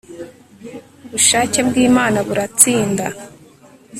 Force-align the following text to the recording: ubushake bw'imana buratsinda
ubushake 1.05 1.59
bw'imana 1.67 2.17
buratsinda 2.29 3.05